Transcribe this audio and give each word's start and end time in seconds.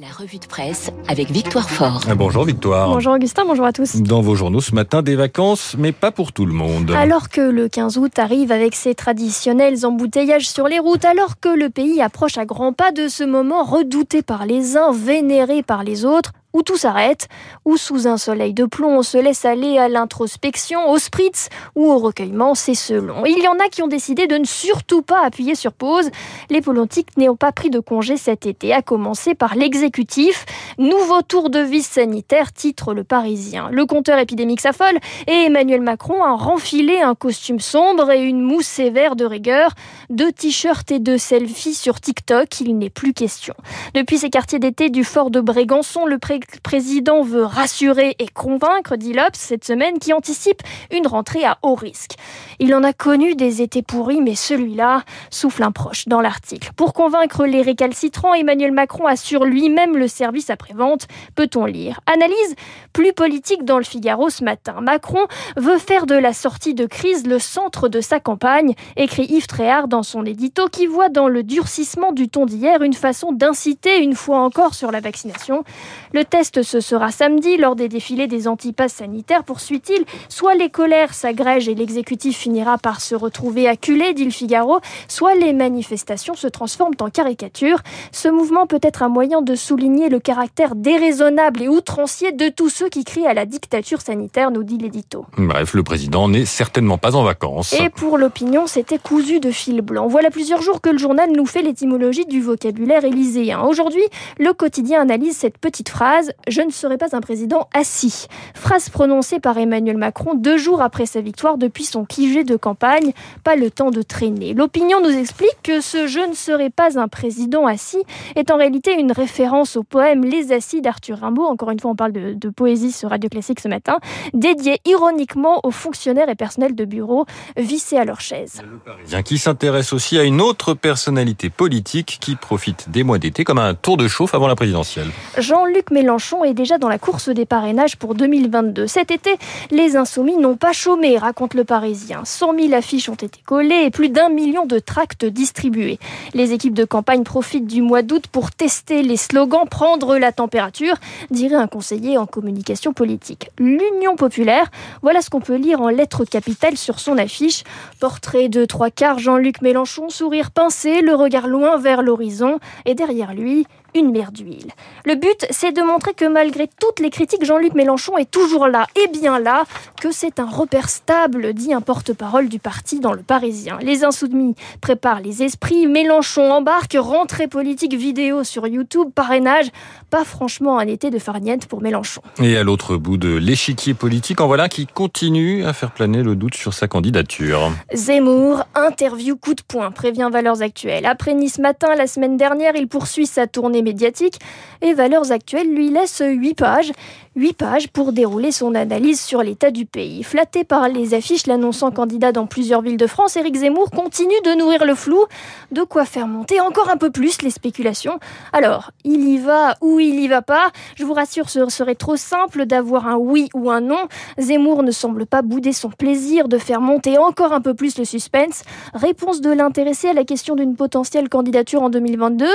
La 0.00 0.08
revue 0.08 0.38
de 0.38 0.46
presse 0.46 0.90
avec 1.08 1.30
Victoire 1.30 1.68
Fort. 1.68 2.04
Bonjour 2.16 2.44
Victoire. 2.44 2.88
Bonjour 2.88 3.12
Augustin, 3.12 3.44
bonjour 3.44 3.66
à 3.66 3.72
tous. 3.74 3.96
Dans 3.96 4.22
vos 4.22 4.34
journaux 4.34 4.62
ce 4.62 4.74
matin, 4.74 5.02
des 5.02 5.14
vacances, 5.14 5.76
mais 5.78 5.92
pas 5.92 6.10
pour 6.10 6.32
tout 6.32 6.46
le 6.46 6.54
monde. 6.54 6.90
Alors 6.92 7.28
que 7.28 7.42
le 7.42 7.68
15 7.68 7.98
août 7.98 8.18
arrive 8.18 8.50
avec 8.50 8.74
ses 8.76 8.94
traditionnels 8.94 9.84
embouteillages 9.84 10.48
sur 10.48 10.68
les 10.68 10.78
routes, 10.78 11.04
alors 11.04 11.38
que 11.38 11.50
le 11.50 11.68
pays 11.68 12.00
approche 12.00 12.38
à 12.38 12.46
grands 12.46 12.72
pas 12.72 12.92
de 12.92 13.08
ce 13.08 13.24
moment 13.24 13.62
redouté 13.62 14.22
par 14.22 14.46
les 14.46 14.78
uns, 14.78 14.90
vénéré 14.90 15.62
par 15.62 15.84
les 15.84 16.06
autres, 16.06 16.32
où 16.52 16.62
tout 16.62 16.76
s'arrête, 16.76 17.28
où 17.64 17.76
sous 17.76 18.08
un 18.08 18.16
soleil 18.16 18.54
de 18.54 18.64
plomb 18.64 18.98
on 18.98 19.02
se 19.02 19.18
laisse 19.18 19.44
aller 19.44 19.78
à 19.78 19.88
l'introspection, 19.88 20.90
au 20.90 20.98
spritz 20.98 21.48
ou 21.74 21.90
au 21.90 21.98
recueillement, 21.98 22.54
c'est 22.54 22.74
selon. 22.74 23.24
Il 23.24 23.42
y 23.42 23.48
en 23.48 23.58
a 23.58 23.68
qui 23.68 23.82
ont 23.82 23.88
décidé 23.88 24.26
de 24.26 24.36
ne 24.36 24.44
surtout 24.44 25.02
pas 25.02 25.24
appuyer 25.24 25.54
sur 25.54 25.72
pause. 25.72 26.10
Les 26.48 26.60
politiques 26.60 27.16
n'ont 27.16 27.36
pas 27.36 27.52
pris 27.52 27.70
de 27.70 27.78
congé 27.78 28.16
cet 28.16 28.46
été, 28.46 28.72
à 28.72 28.82
commencer 28.82 29.34
par 29.34 29.54
l'exécutif. 29.54 30.44
Nouveau 30.78 31.22
tour 31.22 31.50
de 31.50 31.60
vis 31.60 31.86
sanitaire, 31.86 32.52
titre 32.52 32.94
le 32.94 33.04
Parisien. 33.04 33.68
Le 33.70 33.86
compteur 33.86 34.18
épidémique 34.18 34.60
s'affole 34.60 34.98
et 35.26 35.44
Emmanuel 35.46 35.80
Macron 35.80 36.24
a 36.24 36.32
renfilé 36.32 37.00
un 37.00 37.14
costume 37.14 37.60
sombre 37.60 38.10
et 38.10 38.22
une 38.22 38.40
mousse 38.40 38.66
sévère 38.66 39.16
de 39.16 39.24
rigueur. 39.24 39.72
Deux 40.08 40.32
t-shirts 40.32 40.90
et 40.90 40.98
deux 40.98 41.18
selfies 41.18 41.74
sur 41.74 42.00
TikTok, 42.00 42.60
il 42.60 42.76
n'est 42.76 42.90
plus 42.90 43.12
question. 43.12 43.54
Depuis 43.94 44.18
ses 44.18 44.30
quartiers 44.30 44.58
d'été 44.58 44.90
du 44.90 45.04
fort 45.04 45.30
de 45.30 45.40
Brégançon, 45.40 46.06
le 46.06 46.18
pré 46.18 46.39
président 46.62 47.22
veut 47.22 47.44
rassurer 47.44 48.16
et 48.18 48.28
convaincre, 48.28 48.96
dit 48.96 49.12
l'Obs 49.12 49.38
cette 49.38 49.64
semaine, 49.64 49.98
qui 49.98 50.12
anticipe 50.12 50.62
une 50.90 51.06
rentrée 51.06 51.44
à 51.44 51.58
haut 51.62 51.74
risque. 51.74 52.14
Il 52.58 52.74
en 52.74 52.82
a 52.82 52.92
connu 52.92 53.34
des 53.34 53.62
étés 53.62 53.82
pourris, 53.82 54.20
mais 54.20 54.34
celui-là 54.34 55.02
souffle 55.30 55.62
un 55.62 55.72
proche 55.72 56.08
dans 56.08 56.20
l'article. 56.20 56.70
Pour 56.76 56.92
convaincre 56.92 57.46
les 57.46 57.62
récalcitrants, 57.62 58.34
Emmanuel 58.34 58.72
Macron 58.72 59.06
assure 59.06 59.44
lui-même 59.44 59.96
le 59.96 60.08
service 60.08 60.50
après-vente, 60.50 61.06
peut-on 61.34 61.64
lire. 61.64 62.00
Analyse 62.06 62.54
plus 62.92 63.12
politique 63.12 63.64
dans 63.64 63.78
le 63.78 63.84
Figaro 63.84 64.30
ce 64.30 64.44
matin. 64.44 64.80
Macron 64.80 65.26
veut 65.56 65.78
faire 65.78 66.06
de 66.06 66.14
la 66.14 66.32
sortie 66.32 66.74
de 66.74 66.86
crise 66.86 67.26
le 67.26 67.38
centre 67.38 67.88
de 67.88 68.00
sa 68.00 68.20
campagne, 68.20 68.74
écrit 68.96 69.24
Yves 69.24 69.46
Tréhard 69.46 69.88
dans 69.88 70.02
son 70.02 70.24
édito, 70.24 70.68
qui 70.68 70.86
voit 70.86 71.08
dans 71.08 71.28
le 71.28 71.42
durcissement 71.42 72.12
du 72.12 72.28
ton 72.28 72.46
d'hier 72.46 72.82
une 72.82 72.92
façon 72.92 73.32
d'inciter 73.32 74.02
une 74.02 74.14
fois 74.14 74.40
encore 74.40 74.74
sur 74.74 74.90
la 74.90 75.00
vaccination. 75.00 75.64
Le 76.12 76.24
test, 76.30 76.62
ce 76.62 76.80
sera 76.80 77.10
samedi 77.10 77.56
lors 77.56 77.76
des 77.76 77.88
défilés 77.88 78.28
des 78.28 78.48
antipasses 78.48 78.94
sanitaires, 78.94 79.44
poursuit-il. 79.44 80.04
Soit 80.28 80.54
les 80.54 80.70
colères 80.70 81.12
s'agrègent 81.12 81.68
et 81.68 81.74
l'exécutif 81.74 82.38
finira 82.38 82.78
par 82.78 83.00
se 83.00 83.14
retrouver 83.14 83.68
acculé, 83.68 84.14
dit 84.14 84.24
le 84.24 84.30
Figaro, 84.30 84.78
soit 85.08 85.34
les 85.34 85.52
manifestations 85.52 86.34
se 86.34 86.46
transforment 86.46 86.94
en 87.00 87.10
caricature. 87.10 87.78
Ce 88.12 88.28
mouvement 88.28 88.66
peut 88.66 88.78
être 88.82 89.02
un 89.02 89.08
moyen 89.08 89.42
de 89.42 89.54
souligner 89.54 90.08
le 90.08 90.20
caractère 90.20 90.76
déraisonnable 90.76 91.62
et 91.62 91.68
outrancier 91.68 92.32
de 92.32 92.48
tous 92.48 92.70
ceux 92.70 92.88
qui 92.88 93.04
crient 93.04 93.26
à 93.26 93.34
la 93.34 93.44
dictature 93.44 94.00
sanitaire, 94.00 94.50
nous 94.50 94.62
dit 94.62 94.78
l'édito. 94.78 95.26
Bref, 95.36 95.74
le 95.74 95.82
président 95.82 96.28
n'est 96.28 96.44
certainement 96.44 96.98
pas 96.98 97.16
en 97.16 97.24
vacances. 97.24 97.72
Et 97.72 97.90
pour 97.90 98.18
l'opinion, 98.18 98.68
c'était 98.68 98.98
cousu 98.98 99.40
de 99.40 99.50
fil 99.50 99.80
blanc. 99.80 100.06
Voilà 100.06 100.30
plusieurs 100.30 100.62
jours 100.62 100.80
que 100.80 100.90
le 100.90 100.98
journal 100.98 101.32
nous 101.32 101.46
fait 101.46 101.62
l'étymologie 101.62 102.26
du 102.26 102.40
vocabulaire 102.40 103.04
élyséen. 103.04 103.62
Aujourd'hui, 103.62 104.04
le 104.38 104.52
quotidien 104.52 105.00
analyse 105.00 105.36
cette 105.36 105.58
petite 105.58 105.88
phrase 105.88 106.19
je 106.48 106.62
ne 106.62 106.70
serai 106.70 106.98
pas 106.98 107.16
un 107.16 107.20
président 107.20 107.68
assis. 107.74 108.26
Phrase 108.54 108.88
prononcée 108.88 109.40
par 109.40 109.58
Emmanuel 109.58 109.96
Macron 109.96 110.34
deux 110.34 110.58
jours 110.58 110.82
après 110.82 111.06
sa 111.06 111.20
victoire 111.20 111.58
depuis 111.58 111.84
son 111.84 112.04
QG 112.04 112.44
de 112.44 112.56
campagne. 112.56 113.12
Pas 113.44 113.56
le 113.56 113.70
temps 113.70 113.90
de 113.90 114.02
traîner. 114.02 114.54
L'opinion 114.54 115.00
nous 115.00 115.16
explique 115.16 115.56
que 115.62 115.80
ce 115.80 116.06
Je 116.06 116.20
ne 116.20 116.34
serai 116.34 116.70
pas 116.70 116.98
un 116.98 117.08
président 117.08 117.66
assis 117.66 118.02
est 118.36 118.50
en 118.50 118.56
réalité 118.56 118.98
une 118.98 119.12
référence 119.12 119.76
au 119.76 119.82
poème 119.82 120.24
Les 120.24 120.52
Assis 120.52 120.80
d'Arthur 120.80 121.18
Rimbaud. 121.18 121.44
Encore 121.44 121.70
une 121.70 121.80
fois, 121.80 121.90
on 121.90 121.96
parle 121.96 122.12
de, 122.12 122.34
de 122.34 122.48
poésie 122.48 122.92
sur 122.92 123.10
Radio 123.10 123.28
Classique 123.28 123.60
ce 123.60 123.68
matin, 123.68 123.98
dédié 124.34 124.80
ironiquement 124.84 125.60
aux 125.62 125.70
fonctionnaires 125.70 126.28
et 126.28 126.34
personnels 126.34 126.74
de 126.74 126.84
bureau 126.84 127.26
vissés 127.56 127.96
à 127.96 128.04
leur 128.04 128.20
chaise. 128.20 128.62
Parisien 128.84 129.22
qui 129.22 129.38
s'intéresse 129.38 129.92
aussi 129.92 130.18
à 130.18 130.24
une 130.24 130.40
autre 130.40 130.74
personnalité 130.74 131.50
politique 131.50 132.18
qui 132.20 132.36
profite 132.36 132.90
des 132.90 133.02
mois 133.02 133.18
d'été 133.18 133.44
comme 133.44 133.58
un 133.58 133.74
tour 133.74 133.96
de 133.96 134.08
chauffe 134.08 134.34
avant 134.34 134.48
la 134.48 134.56
présidentielle. 134.56 135.08
Jean-Luc 135.38 135.90
Mélenchon 135.90 136.09
Mélenchon 136.10 136.42
est 136.42 136.54
déjà 136.54 136.76
dans 136.76 136.88
la 136.88 136.98
course 136.98 137.28
des 137.28 137.46
parrainages 137.46 137.96
pour 137.96 138.16
2022. 138.16 138.88
Cet 138.88 139.12
été, 139.12 139.36
les 139.70 139.96
insoumis 139.96 140.36
n'ont 140.38 140.56
pas 140.56 140.72
chômé, 140.72 141.16
raconte 141.16 141.54
le 141.54 141.62
Parisien. 141.62 142.22
100 142.24 142.58
000 142.58 142.72
affiches 142.74 143.08
ont 143.08 143.14
été 143.14 143.38
collées 143.46 143.84
et 143.84 143.90
plus 143.90 144.08
d'un 144.08 144.28
million 144.28 144.66
de 144.66 144.80
tracts 144.80 145.24
distribués. 145.24 146.00
Les 146.34 146.52
équipes 146.52 146.74
de 146.74 146.84
campagne 146.84 147.22
profitent 147.22 147.68
du 147.68 147.80
mois 147.80 148.02
d'août 148.02 148.24
pour 148.26 148.50
tester 148.50 149.02
les 149.02 149.16
slogans, 149.16 149.68
prendre 149.70 150.18
la 150.18 150.32
température, 150.32 150.96
dirait 151.30 151.54
un 151.54 151.68
conseiller 151.68 152.18
en 152.18 152.26
communication 152.26 152.92
politique. 152.92 153.50
L'Union 153.60 154.16
populaire, 154.16 154.68
voilà 155.02 155.22
ce 155.22 155.30
qu'on 155.30 155.40
peut 155.40 155.54
lire 155.54 155.80
en 155.80 155.90
lettres 155.90 156.24
capitales 156.24 156.76
sur 156.76 156.98
son 156.98 157.18
affiche. 157.18 157.62
Portrait 158.00 158.48
de 158.48 158.64
trois 158.64 158.90
quarts 158.90 159.20
Jean-Luc 159.20 159.62
Mélenchon, 159.62 160.08
sourire 160.08 160.50
pincé, 160.50 161.02
le 161.02 161.14
regard 161.14 161.46
loin 161.46 161.76
vers 161.78 162.02
l'horizon, 162.02 162.58
et 162.84 162.96
derrière 162.96 163.32
lui, 163.32 163.64
une 163.94 164.10
mer 164.10 164.32
d'huile. 164.32 164.72
Le 165.04 165.14
but, 165.14 165.46
c'est 165.50 165.72
de 165.72 165.82
montrer 165.82 166.14
que 166.14 166.24
malgré 166.24 166.68
toutes 166.80 167.00
les 167.00 167.10
critiques, 167.10 167.44
Jean-Luc 167.44 167.74
Mélenchon 167.74 168.18
est 168.18 168.30
toujours 168.30 168.68
là, 168.68 168.86
et 168.96 169.08
bien 169.08 169.38
là, 169.38 169.64
que 170.00 170.12
c'est 170.12 170.38
un 170.38 170.48
repère 170.48 170.88
stable, 170.88 171.52
dit 171.54 171.72
un 171.72 171.80
porte-parole 171.80 172.48
du 172.48 172.58
parti 172.58 173.00
dans 173.00 173.12
le 173.12 173.22
Parisien. 173.22 173.78
Les 173.82 174.04
insoumis 174.04 174.54
préparent 174.80 175.20
les 175.20 175.42
esprits, 175.42 175.86
Mélenchon 175.86 176.50
embarque, 176.52 176.96
rentrée 176.98 177.48
politique 177.48 177.94
vidéo 177.94 178.44
sur 178.44 178.66
YouTube, 178.66 179.08
parrainage, 179.14 179.66
pas 180.10 180.24
franchement 180.24 180.78
un 180.78 180.86
été 180.86 181.10
de 181.10 181.18
farniente 181.18 181.66
pour 181.66 181.82
Mélenchon. 181.82 182.22
Et 182.42 182.56
à 182.56 182.64
l'autre 182.64 182.96
bout 182.96 183.16
de 183.16 183.36
l'échiquier 183.36 183.94
politique, 183.94 184.40
en 184.40 184.46
voilà 184.46 184.68
qui 184.68 184.86
continue 184.86 185.64
à 185.64 185.72
faire 185.72 185.92
planer 185.92 186.22
le 186.22 186.36
doute 186.36 186.54
sur 186.54 186.74
sa 186.74 186.88
candidature. 186.88 187.70
Zemmour, 187.94 188.64
interview 188.74 189.36
coup 189.36 189.54
de 189.54 189.62
poing, 189.62 189.90
prévient 189.90 190.28
Valeurs 190.32 190.62
Actuelles. 190.62 191.06
Après 191.06 191.34
Nice 191.34 191.58
Matin, 191.58 191.94
la 191.96 192.06
semaine 192.06 192.36
dernière, 192.36 192.76
il 192.76 192.88
poursuit 192.88 193.26
sa 193.26 193.46
tournée 193.46 193.79
médiatique 193.82 194.38
et 194.82 194.94
Valeurs 194.94 195.32
Actuelles 195.32 195.72
lui 195.72 195.90
laisse 195.90 196.22
8 196.24 196.54
pages. 196.54 196.92
8 197.36 197.52
pages 197.52 197.88
pour 197.88 198.12
dérouler 198.12 198.50
son 198.50 198.74
analyse 198.74 199.20
sur 199.20 199.42
l'état 199.42 199.70
du 199.70 199.86
pays. 199.86 200.24
Flatté 200.24 200.64
par 200.64 200.88
les 200.88 201.14
affiches 201.14 201.46
l'annonçant 201.46 201.92
candidat 201.92 202.32
dans 202.32 202.46
plusieurs 202.46 202.82
villes 202.82 202.96
de 202.96 203.06
France, 203.06 203.36
Éric 203.36 203.56
Zemmour 203.56 203.90
continue 203.92 204.34
de 204.44 204.58
nourrir 204.58 204.84
le 204.84 204.96
flou, 204.96 205.24
de 205.70 205.82
quoi 205.82 206.04
faire 206.04 206.26
monter 206.26 206.60
encore 206.60 206.90
un 206.90 206.96
peu 206.96 207.10
plus 207.10 207.40
les 207.42 207.50
spéculations. 207.50 208.18
Alors, 208.52 208.90
il 209.04 209.28
y 209.28 209.38
va 209.38 209.76
ou 209.80 210.00
il 210.00 210.18
y 210.18 210.26
va 210.26 210.42
pas? 210.42 210.70
Je 210.96 211.04
vous 211.04 211.14
rassure, 211.14 211.50
ce 211.50 211.68
serait 211.68 211.94
trop 211.94 212.16
simple 212.16 212.66
d'avoir 212.66 213.06
un 213.06 213.16
oui 213.16 213.48
ou 213.54 213.70
un 213.70 213.80
non. 213.80 214.08
Zemmour 214.38 214.82
ne 214.82 214.90
semble 214.90 215.24
pas 215.24 215.42
bouder 215.42 215.72
son 215.72 215.90
plaisir 215.90 216.48
de 216.48 216.58
faire 216.58 216.80
monter 216.80 217.16
encore 217.16 217.52
un 217.52 217.60
peu 217.60 217.74
plus 217.74 217.96
le 217.96 218.04
suspense. 218.04 218.64
Réponse 218.92 219.40
de 219.40 219.50
l'intéressé 219.50 220.08
à 220.08 220.14
la 220.14 220.24
question 220.24 220.56
d'une 220.56 220.74
potentielle 220.74 221.28
candidature 221.28 221.82
en 221.82 221.90
2022 221.90 222.46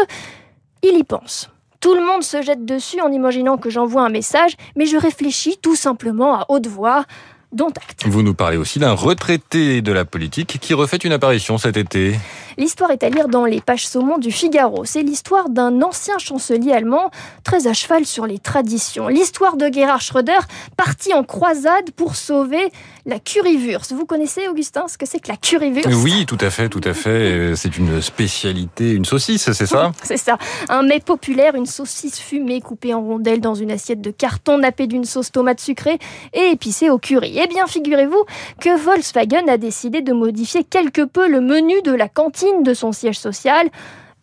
il 0.85 1.00
y 1.00 1.03
pense. 1.03 1.50
Tout 1.79 1.94
le 1.94 2.06
monde 2.06 2.23
se 2.23 2.41
jette 2.41 2.66
dessus 2.66 3.01
en 3.01 3.12
imaginant 3.12 3.57
que 3.57 3.69
j'envoie 3.69 4.03
un 4.03 4.09
message, 4.09 4.56
mais 4.75 4.85
je 4.85 4.97
réfléchis 4.97 5.57
tout 5.62 5.75
simplement 5.75 6.40
à 6.40 6.46
haute 6.50 6.68
voix. 6.68 7.06
Dont 7.51 7.69
acte. 7.69 8.03
Vous 8.06 8.22
nous 8.22 8.34
parlez 8.34 8.57
aussi 8.57 8.79
d'un 8.79 8.91
retraité 8.91 9.81
de 9.81 9.91
la 9.94 10.03
politique 10.03 10.57
qui 10.59 10.74
refait 10.74 10.97
une 10.97 11.13
apparition 11.13 11.57
cet 11.57 11.78
été. 11.78 12.16
L'histoire 12.57 12.91
est 12.91 13.03
à 13.03 13.09
lire 13.09 13.27
dans 13.27 13.45
les 13.45 13.61
pages 13.61 13.88
saumon 13.88 14.17
du 14.17 14.31
Figaro. 14.31 14.85
C'est 14.85 15.03
l'histoire 15.03 15.49
d'un 15.49 15.81
ancien 15.81 16.17
chancelier 16.17 16.71
allemand 16.71 17.11
très 17.43 17.67
à 17.67 17.73
cheval 17.73 18.05
sur 18.05 18.25
les 18.25 18.39
traditions. 18.39 19.07
L'histoire 19.07 19.57
de 19.57 19.67
Gerhard 19.71 20.01
Schröder 20.01 20.39
parti 20.77 21.13
en 21.13 21.23
croisade 21.23 21.91
pour 21.95 22.15
sauver 22.15 22.71
la 23.05 23.19
currywurst. 23.19 23.94
Vous 23.94 24.05
connaissez, 24.05 24.47
Augustin, 24.47 24.88
ce 24.88 24.97
que 24.97 25.05
c'est 25.05 25.19
que 25.19 25.27
la 25.29 25.38
currywurst? 25.38 25.89
Oui, 26.03 26.25
tout 26.25 26.38
à 26.41 26.49
fait, 26.49 26.69
tout 26.69 26.81
à 26.83 26.94
fait. 26.94 27.55
C'est 27.55 27.77
une 27.77 28.01
spécialité, 28.01 28.91
une 28.91 29.05
saucisse, 29.05 29.51
c'est 29.51 29.65
ça? 29.65 29.91
C'est 30.03 30.17
ça. 30.17 30.38
Un 30.69 30.83
mets 30.83 30.99
populaire, 30.99 31.55
une 31.55 31.65
saucisse 31.65 32.19
fumée 32.19 32.61
coupée 32.61 32.94
en 32.94 33.01
rondelles 33.01 33.41
dans 33.41 33.56
une 33.56 33.71
assiette 33.71 34.01
de 34.01 34.12
carton 34.12 34.57
nappée 34.57 34.88
d'une 34.88 35.06
sauce 35.06 35.31
tomate 35.31 35.59
sucrée 35.59 36.00
et 36.33 36.51
épicée 36.51 36.89
au 36.89 36.97
curry. 36.97 37.39
Eh 37.41 37.47
bien, 37.47 37.68
figurez-vous 37.68 38.24
que 38.59 38.77
Volkswagen 38.77 39.47
a 39.47 39.57
décidé 39.57 40.01
de 40.01 40.13
modifier 40.13 40.63
quelque 40.63 41.01
peu 41.01 41.27
le 41.27 41.41
menu 41.41 41.81
de 41.83 41.91
la 41.91 42.07
cantine 42.07 42.44
de 42.53 42.74
son 42.74 42.92
siège 42.92 43.19
social 43.19 43.69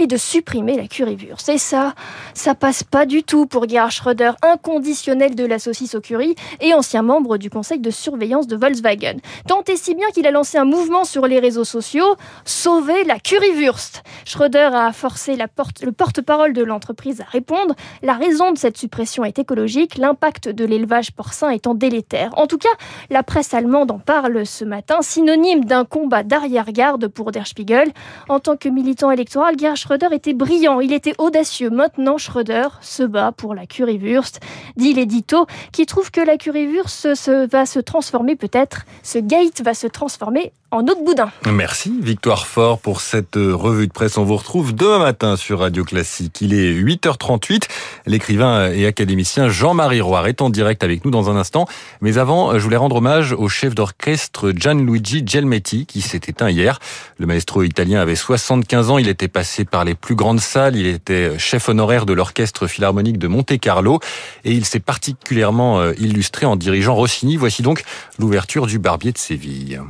de 0.07 0.17
supprimer 0.17 0.77
la 0.77 0.87
currywurst. 0.87 1.49
Et 1.49 1.59
ça, 1.59 1.95
ça 2.35 2.55
passe 2.55 2.83
pas 2.83 3.07
du 3.07 3.23
tout 3.23 3.47
pour 3.47 3.69
Gerhard 3.69 3.91
Schröder, 3.91 4.33
inconditionnel 4.43 5.35
de 5.35 5.45
la 5.45 5.59
saucisse 5.59 5.95
au 5.95 6.01
curry 6.01 6.35
et 6.61 6.75
ancien 6.75 7.03
membre 7.03 7.37
du 7.37 7.51
conseil 7.51 7.81
de 7.81 7.91
surveillance 7.91 8.47
de 8.47 8.57
Volkswagen. 8.57 9.17
Tant 9.47 9.63
et 9.69 9.77
si 9.77 9.95
bien 9.95 10.09
qu'il 10.11 10.27
a 10.27 10.31
lancé 10.31 10.59
un 10.59 10.65
mouvement 10.65 11.05
sur 11.05 11.27
les 11.27 11.39
réseaux 11.39 11.65
sociaux, 11.65 12.17
Sauver 12.45 13.05
la 13.05 13.19
currywurst. 13.19 14.03
Schröder 14.25 14.71
a 14.73 14.93
forcé 14.93 15.37
le 15.37 15.93
porte-parole 15.93 16.53
de 16.53 16.63
l'entreprise 16.63 17.21
à 17.21 17.25
répondre. 17.25 17.75
La 18.03 18.15
raison 18.15 18.53
de 18.53 18.59
cette 18.59 18.77
suppression 18.77 19.25
est 19.25 19.39
écologique, 19.39 19.97
l'impact 19.97 20.49
de 20.49 20.65
l'élevage 20.65 21.13
porcin 21.13 21.51
étant 21.51 21.75
délétère. 21.75 22.31
En 22.37 22.47
tout 22.47 22.59
cas, 22.59 22.69
la 23.11 23.23
presse 23.23 23.55
allemande 23.55 23.91
en 23.91 23.99
parle 23.99 24.47
ce 24.47 24.65
matin, 24.65 25.03
synonyme 25.03 25.65
d'un 25.65 25.85
combat 25.85 26.23
d'arrière-garde 26.23 27.09
pour 27.09 27.33
Der 27.33 27.47
Spiegel. 27.47 27.93
En 28.29 28.41
tant 28.41 28.57
que 28.57 28.69
militant 28.69 29.11
électoral, 29.11 29.59
Gerhard 29.59 29.77
Schröder 29.77 29.92
était 30.13 30.33
brillant, 30.33 30.81
il 30.81 30.93
était 30.93 31.15
audacieux. 31.19 31.71
Maintenant, 31.71 32.19
Schröder 32.19 32.69
se 32.81 33.03
bat 33.03 33.33
pour 33.33 33.55
la 33.55 33.67
currywurst, 33.67 34.41
dit 34.77 34.95
l'édito, 34.95 35.47
qui 35.73 35.87
trouve 35.87 36.11
que 36.11 36.21
la 36.21 36.37
currywurst 36.37 37.09
va 37.51 37.67
se 37.67 37.81
transformer 37.81 38.37
peut-être, 38.37 38.85
ce 39.03 39.19
gate 39.19 39.63
va 39.63 39.75
se 39.75 39.87
transformer 39.87 40.53
en 40.73 40.85
autre 40.85 41.05
boudin. 41.05 41.31
Merci 41.53 41.93
Victoire 42.01 42.47
Fort 42.47 42.79
pour 42.79 43.03
cette 43.03 43.37
euh, 43.37 43.55
revue 43.55 43.87
de 43.87 43.93
presse. 43.93 44.17
On 44.17 44.25
vous 44.25 44.37
retrouve 44.37 44.75
demain 44.75 45.01
matin 45.01 45.37
sur 45.37 45.59
Radio 45.59 45.85
Classique. 45.85 46.41
Il 46.41 46.55
est 46.55 46.73
8h38. 46.73 47.65
L'écrivain 48.07 48.73
et 48.73 48.87
académicien 48.87 49.51
Jean-Marie 49.51 50.01
Roire 50.01 50.27
est 50.29 50.41
en 50.41 50.49
direct 50.49 50.83
avec 50.83 51.05
nous 51.05 51.11
dans 51.11 51.29
un 51.29 51.37
instant. 51.37 51.67
Mais 52.01 52.17
avant, 52.17 52.59
je 52.59 52.65
voulais 52.65 52.79
rendre 52.79 52.97
hommage 52.97 53.33
au 53.35 53.51
chef 53.51 53.75
d'orchestre 53.75 54.53
Gianluigi 54.57 55.23
Gelmetti 55.27 55.85
qui 55.85 56.01
s'est 56.01 56.23
éteint 56.27 56.49
hier. 56.49 56.79
Le 57.19 57.27
maestro 57.27 57.63
italien 57.63 58.01
avait 58.01 58.17
75 58.17 58.91
ans. 58.91 58.97
Il 58.97 59.09
était 59.09 59.29
passé 59.29 59.67
par 59.67 59.82
les 59.85 59.95
plus 59.95 60.15
grandes 60.15 60.41
salles. 60.41 60.77
Il 60.77 60.87
était 60.87 61.39
chef 61.39 61.69
honoraire 61.69 62.07
de 62.07 62.13
l'orchestre 62.13 62.67
philharmonique 62.67 63.19
de 63.19 63.29
Monte-Carlo 63.29 64.01
et 64.45 64.53
il 64.53 64.65
s'est 64.65 64.81
particulièrement 64.81 65.81
euh, 65.81 65.93
illustré 65.99 66.47
en 66.47 66.57
dirigeant 66.57 66.95
Rossini. 66.95 67.37
Voici 67.37 67.63
donc 67.63 67.85
l'ouverture 68.19 68.67
du 68.67 68.79
Barbier 68.79 69.13
de 69.13 69.19
Séville. 69.19 69.81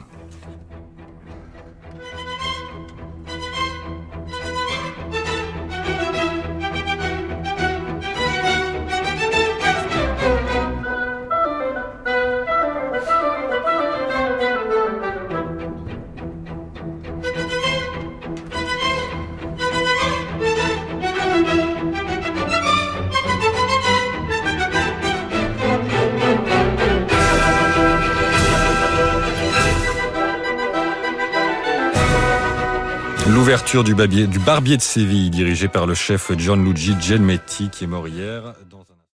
L'ouverture 33.35 33.83
du, 33.83 33.95
Barbier 33.95 34.77
de 34.77 34.83
Séville, 34.83 35.31
dirigé 35.31 35.67
par 35.67 35.87
le 35.87 35.95
chef 35.95 36.37
Gianluigi 36.37 36.95
Gelmetti, 37.01 37.71
qui 37.71 37.85
est 37.85 37.87
mort 37.87 38.07
hier. 38.07 38.53